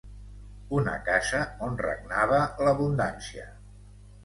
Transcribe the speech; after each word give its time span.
Una 0.77 0.95
casa 1.09 1.41
on 1.67 1.77
regnava 1.83 2.41
l'abundància. 2.65 3.49